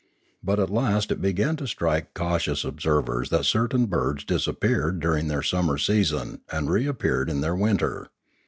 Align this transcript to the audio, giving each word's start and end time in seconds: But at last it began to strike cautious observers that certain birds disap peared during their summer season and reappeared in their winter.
But 0.43 0.59
at 0.59 0.71
last 0.71 1.11
it 1.11 1.21
began 1.21 1.57
to 1.57 1.67
strike 1.67 2.15
cautious 2.15 2.63
observers 2.63 3.29
that 3.29 3.45
certain 3.45 3.85
birds 3.85 4.25
disap 4.25 4.59
peared 4.61 4.99
during 4.99 5.27
their 5.27 5.43
summer 5.43 5.77
season 5.77 6.41
and 6.51 6.71
reappeared 6.71 7.29
in 7.29 7.41
their 7.41 7.55
winter. 7.55 8.07